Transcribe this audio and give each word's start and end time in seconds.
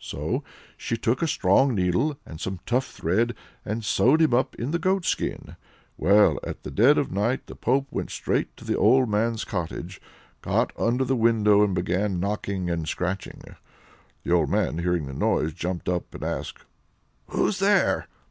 So 0.00 0.42
she 0.78 0.96
took 0.96 1.20
a 1.20 1.26
strong 1.28 1.74
needle, 1.74 2.18
and 2.24 2.40
some 2.40 2.60
tough 2.64 2.86
thread, 2.92 3.34
and 3.62 3.84
sewed 3.84 4.22
him 4.22 4.32
up 4.32 4.54
in 4.54 4.70
the 4.70 4.78
goatskin. 4.78 5.56
Well, 5.98 6.38
at 6.42 6.62
the 6.62 6.70
dead 6.70 6.96
of 6.96 7.12
night, 7.12 7.46
the 7.46 7.56
pope 7.56 7.86
went 7.90 8.08
straight 8.10 8.56
to 8.56 8.64
the 8.64 8.74
old 8.74 9.10
man's 9.10 9.44
cottage, 9.44 10.00
got 10.40 10.72
under 10.78 11.04
the 11.04 11.14
window, 11.14 11.62
and 11.62 11.74
began 11.74 12.18
knocking 12.20 12.70
and 12.70 12.88
scratching. 12.88 13.42
The 14.22 14.32
old 14.32 14.48
man 14.48 14.78
hearing 14.78 15.04
the 15.04 15.12
noise, 15.12 15.52
jumped 15.52 15.90
up 15.90 16.14
and 16.14 16.24
asked: 16.24 16.64
"Who's 17.26 17.58
there?" 17.58 18.08